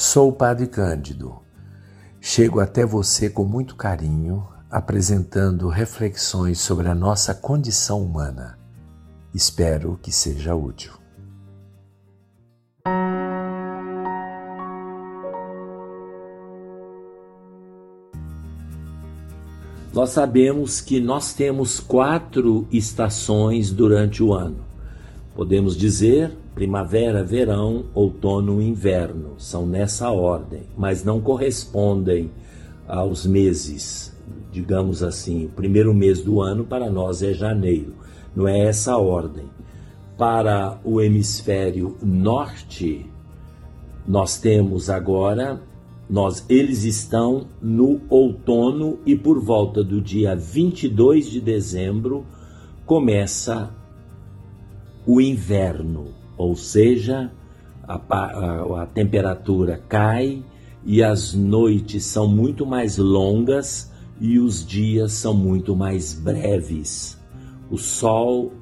[0.00, 1.40] Sou o Padre Cândido.
[2.20, 8.56] Chego até você com muito carinho, apresentando reflexões sobre a nossa condição humana.
[9.34, 10.92] Espero que seja útil.
[19.92, 24.64] Nós sabemos que nós temos quatro estações durante o ano.
[25.34, 29.34] Podemos dizer primavera, verão, outono, inverno.
[29.38, 32.32] São nessa ordem, mas não correspondem
[32.88, 34.12] aos meses.
[34.50, 37.94] Digamos assim, o primeiro mês do ano para nós é janeiro.
[38.34, 39.44] Não é essa ordem.
[40.16, 43.08] Para o hemisfério norte,
[44.04, 45.62] nós temos agora
[46.10, 52.24] nós, eles estão no outono e por volta do dia 22 de dezembro
[52.86, 53.70] começa
[55.06, 56.08] o inverno,
[56.38, 57.30] ou seja,
[57.86, 60.42] a, a, a temperatura cai
[60.84, 67.18] e as noites são muito mais longas e os dias são muito mais breves.
[67.70, 68.52] O sol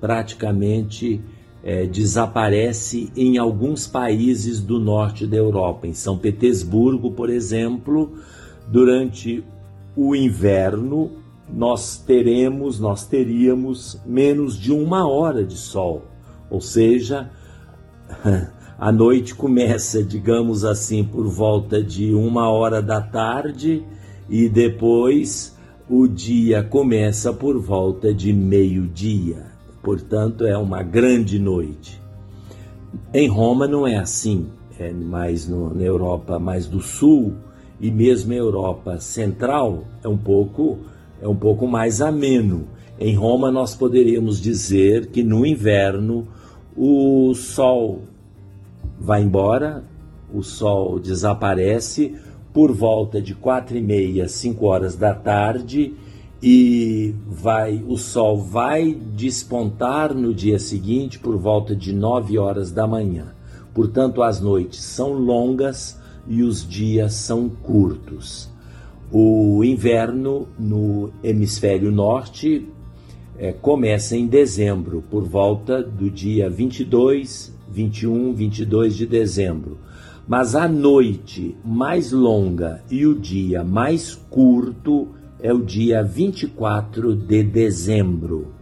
[0.00, 1.20] praticamente
[1.62, 5.86] é, desaparece em alguns países do norte da Europa.
[5.86, 8.12] Em São Petersburgo, por exemplo,
[8.68, 9.44] durante
[9.96, 11.10] o inverno,
[11.52, 16.02] nós teremos, nós teríamos menos de uma hora de sol,
[16.52, 17.30] ou seja,
[18.78, 23.82] a noite começa, digamos assim, por volta de uma hora da tarde
[24.28, 25.56] e depois
[25.88, 32.00] o dia começa por volta de meio-dia portanto é uma grande noite.
[33.12, 34.46] Em Roma não é assim,
[34.78, 37.34] é mais no, na Europa mais do sul
[37.80, 40.78] e mesmo a Europa central é um pouco
[41.20, 42.68] é um pouco mais ameno.
[42.98, 46.28] Em Roma nós poderíamos dizer que no inverno
[46.76, 48.02] o sol
[48.98, 49.84] vai embora,
[50.32, 52.14] o sol desaparece
[52.52, 55.94] por volta de quatro e meia, cinco horas da tarde
[56.42, 62.86] e vai o sol vai despontar no dia seguinte por volta de 9 horas da
[62.86, 63.32] manhã.
[63.72, 68.50] Portanto, as noites são longas e os dias são curtos.
[69.10, 72.66] O inverno no hemisfério norte
[73.38, 79.78] é, começa em dezembro, por volta do dia 22, 21, 22 de dezembro.
[80.26, 85.08] Mas a noite mais longa e o dia mais curto
[85.40, 88.54] é o dia 24 de dezembro.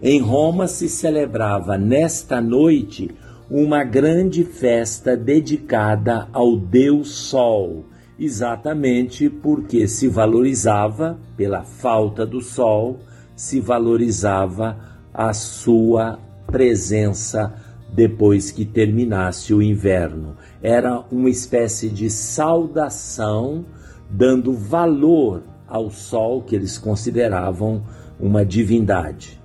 [0.00, 3.10] Em Roma se celebrava nesta noite
[3.50, 7.84] uma grande festa dedicada ao Deus Sol,
[8.18, 13.00] exatamente porque se valorizava, pela falta do Sol,
[13.34, 14.78] se valorizava
[15.12, 17.54] a sua presença
[17.92, 20.36] depois que terminasse o inverno.
[20.62, 23.64] Era uma espécie de saudação,
[24.10, 27.82] dando valor ao Sol, que eles consideravam
[28.18, 29.40] uma divindade.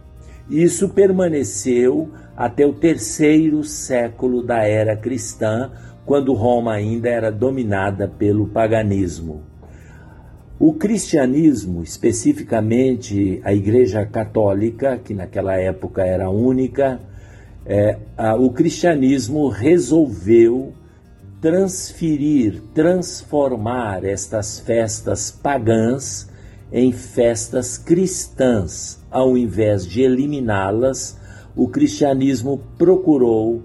[0.49, 5.71] Isso permaneceu até o terceiro século da era cristã,
[6.05, 9.41] quando Roma ainda era dominada pelo paganismo.
[10.59, 16.99] O cristianismo, especificamente a Igreja Católica, que naquela época era única,
[17.63, 20.73] é, a, o cristianismo resolveu
[21.39, 26.27] transferir, transformar estas festas pagãs
[26.71, 28.99] em festas cristãs.
[29.11, 31.19] Ao invés de eliminá-las,
[31.55, 33.61] o cristianismo procurou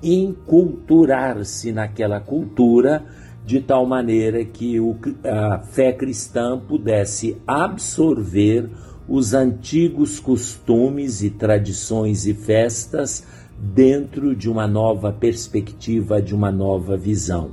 [0.00, 3.04] enculturar-se naquela cultura
[3.46, 8.68] de tal maneira que o, a fé cristã pudesse absorver
[9.08, 13.24] os antigos costumes e tradições e festas
[13.56, 17.52] dentro de uma nova perspectiva, de uma nova visão.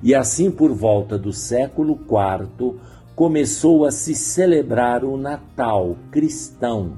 [0.00, 2.76] E assim, por volta do século IV,
[3.16, 6.92] começou a se celebrar o Natal cristão,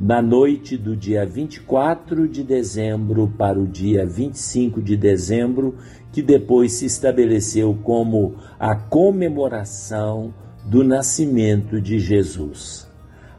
[0.00, 5.74] na noite do dia 24 de dezembro para o dia 25 de dezembro,
[6.12, 12.88] que depois se estabeleceu como a comemoração do nascimento de Jesus.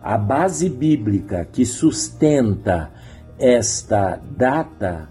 [0.01, 2.91] A base bíblica que sustenta
[3.37, 5.09] esta data,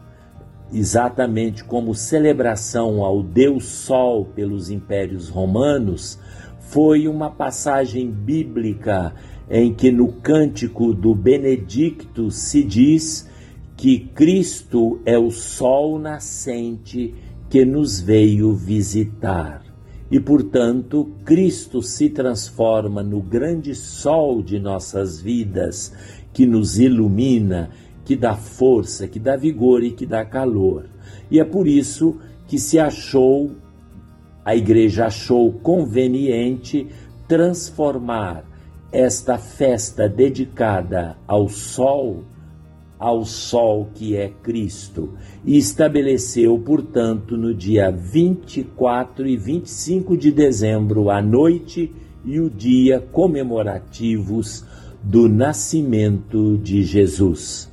[0.72, 6.18] exatamente como celebração ao Deus Sol pelos impérios romanos,
[6.58, 9.14] foi uma passagem bíblica
[9.50, 13.28] em que no cântico do Benedicto se diz
[13.76, 17.14] que Cristo é o sol nascente
[17.50, 19.62] que nos veio visitar.
[20.10, 25.92] E, portanto, Cristo se transforma no grande sol de nossas vidas,
[26.32, 27.70] que nos ilumina
[28.04, 30.86] que dá força, que dá vigor e que dá calor.
[31.30, 32.16] E é por isso
[32.48, 33.50] que se achou
[34.44, 36.86] a igreja achou conveniente
[37.28, 38.44] transformar
[38.90, 42.24] esta festa dedicada ao sol,
[43.00, 51.08] ao sol que é Cristo, e estabeleceu, portanto, no dia 24 e 25 de dezembro,
[51.08, 51.90] a noite
[52.22, 54.66] e o dia comemorativos
[55.02, 57.72] do nascimento de Jesus.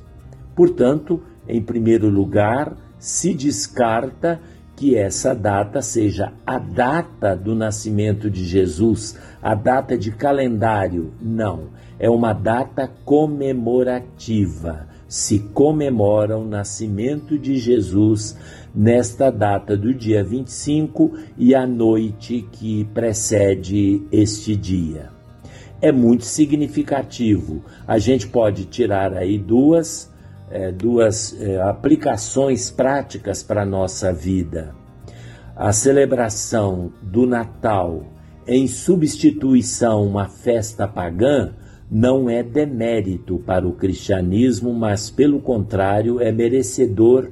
[0.56, 4.40] Portanto, em primeiro lugar, se descarta
[4.74, 11.12] que essa data seja a data do nascimento de Jesus, a data de calendário.
[11.20, 14.86] Não, é uma data comemorativa.
[15.08, 18.36] Se comemora o nascimento de Jesus
[18.74, 25.10] nesta data do dia 25 e a noite que precede este dia.
[25.80, 27.64] É muito significativo.
[27.86, 30.12] A gente pode tirar aí duas
[30.50, 34.74] é, duas é, aplicações práticas para a nossa vida.
[35.54, 38.04] A celebração do Natal
[38.46, 41.52] em substituição a uma festa pagã
[41.90, 47.30] não é demérito para o cristianismo, mas pelo contrário é merecedor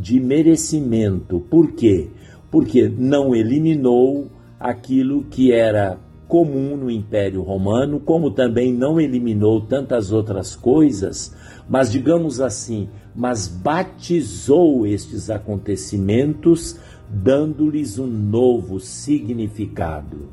[0.00, 1.40] de merecimento.
[1.40, 2.08] Por quê?
[2.50, 4.28] Porque não eliminou
[4.58, 11.34] aquilo que era comum no Império Romano, como também não eliminou tantas outras coisas,
[11.68, 16.78] mas digamos assim, mas batizou estes acontecimentos,
[17.08, 20.28] dando-lhes um novo significado.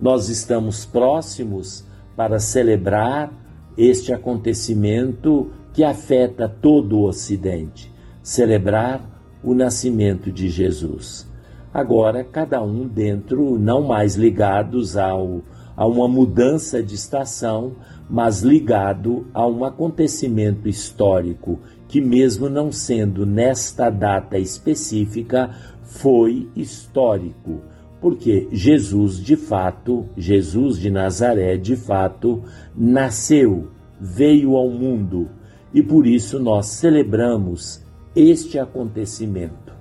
[0.00, 1.84] Nós estamos próximos
[2.16, 3.32] para celebrar
[3.76, 9.00] este acontecimento que afeta todo o Ocidente, celebrar
[9.42, 11.32] o nascimento de Jesus
[11.74, 15.42] agora cada um dentro, não mais ligados ao,
[15.76, 17.72] a uma mudança de estação,
[18.08, 21.58] mas ligado a um acontecimento histórico
[21.88, 25.50] que, mesmo não sendo nesta data específica,
[25.82, 27.60] foi histórico.
[28.04, 32.42] Porque Jesus, de fato, Jesus de Nazaré, de fato,
[32.76, 33.68] nasceu,
[33.98, 35.30] veio ao mundo
[35.72, 37.82] e por isso nós celebramos
[38.14, 39.72] este acontecimento.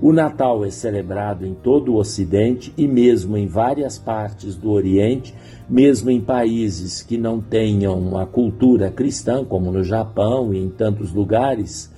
[0.00, 5.34] O Natal é celebrado em todo o Ocidente e mesmo em várias partes do Oriente,
[5.68, 11.12] mesmo em países que não tenham a cultura cristã, como no Japão e em tantos
[11.12, 11.92] lugares.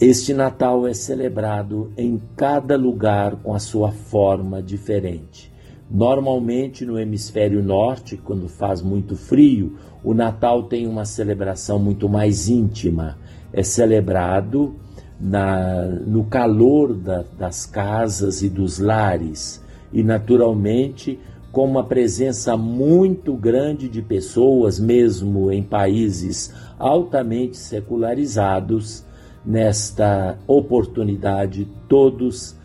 [0.00, 5.52] Este Natal é celebrado em cada lugar com a sua forma diferente.
[5.90, 12.48] Normalmente no hemisfério norte, quando faz muito frio, o Natal tem uma celebração muito mais
[12.48, 13.18] íntima.
[13.52, 14.74] É celebrado
[15.20, 19.62] na, no calor da, das casas e dos lares,
[19.92, 21.20] e naturalmente
[21.52, 29.04] com uma presença muito grande de pessoas, mesmo em países altamente secularizados,
[29.44, 32.56] nesta oportunidade todos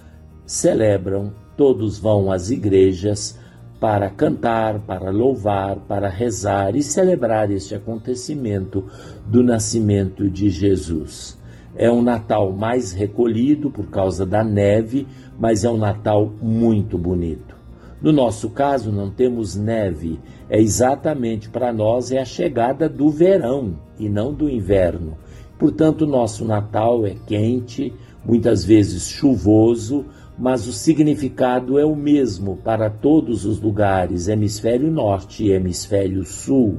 [0.45, 3.37] celebram, todos vão às igrejas
[3.79, 8.83] para cantar, para louvar, para rezar e celebrar este acontecimento
[9.25, 11.37] do nascimento de Jesus.
[11.75, 15.07] É um Natal mais recolhido por causa da neve,
[15.37, 17.55] mas é um Natal muito bonito.
[18.01, 20.19] No nosso caso, não temos neve,
[20.49, 25.17] é exatamente para nós é a chegada do verão e não do inverno.
[25.57, 27.93] Portanto, nosso Natal é quente,
[28.23, 30.05] muitas vezes chuvoso,
[30.37, 36.77] mas o significado é o mesmo para todos os lugares, hemisfério norte e hemisfério sul.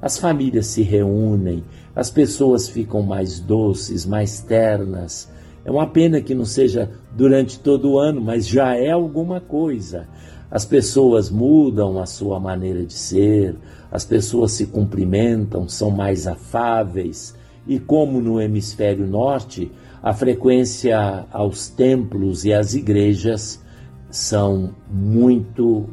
[0.00, 5.28] As famílias se reúnem, as pessoas ficam mais doces, mais ternas.
[5.64, 10.06] É uma pena que não seja durante todo o ano, mas já é alguma coisa.
[10.50, 13.56] As pessoas mudam a sua maneira de ser,
[13.90, 17.34] as pessoas se cumprimentam, são mais afáveis.
[17.66, 19.70] E como no hemisfério norte,
[20.02, 23.62] a frequência aos templos e às igrejas
[24.10, 25.88] são muito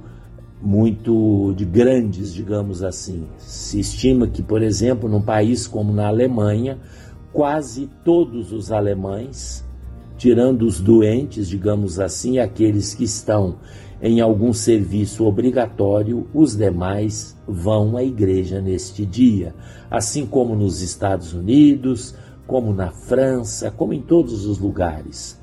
[0.61, 3.27] muito de grandes, digamos assim.
[3.37, 6.77] Se estima que, por exemplo, num país como na Alemanha,
[7.31, 9.63] quase todos os alemães,
[10.19, 13.55] tirando os doentes, digamos assim, aqueles que estão
[14.01, 19.55] em algum serviço obrigatório, os demais vão à igreja neste dia,
[19.89, 22.13] assim como nos Estados Unidos,
[22.45, 25.39] como na França, como em todos os lugares.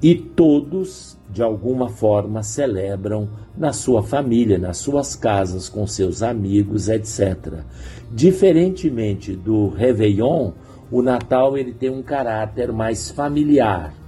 [0.00, 6.88] E todos de alguma forma celebram na sua família, nas suas casas, com seus amigos,
[6.88, 7.64] etc.
[8.12, 10.52] Diferentemente do Réveillon,
[10.90, 13.99] o Natal ele tem um caráter mais familiar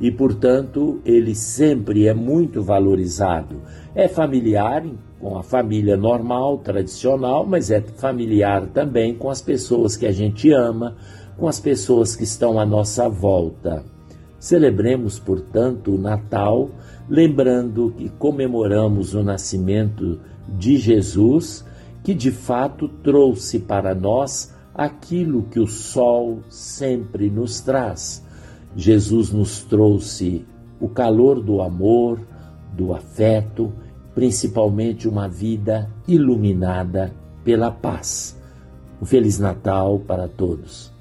[0.00, 3.60] e, portanto, ele sempre é muito valorizado.
[3.94, 4.84] É familiar
[5.20, 10.50] com a família normal, tradicional, mas é familiar também com as pessoas que a gente
[10.50, 10.96] ama,
[11.36, 13.84] com as pessoas que estão à nossa volta.
[14.38, 16.70] Celebremos, portanto, o Natal,
[17.08, 20.18] lembrando que comemoramos o nascimento
[20.48, 21.64] de Jesus,
[22.02, 28.24] que de fato trouxe para nós aquilo que o sol sempre nos traz.
[28.76, 30.46] Jesus nos trouxe
[30.80, 32.20] o calor do amor,
[32.72, 33.72] do afeto,
[34.14, 37.12] principalmente uma vida iluminada
[37.44, 38.38] pela paz.
[39.00, 40.91] Um Feliz Natal para todos.